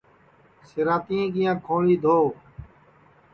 سِنٚراتِئے 0.67 1.21
کِیاں 1.33 1.55
کھوݪیں 1.65 1.99
دھووَ 2.03 2.27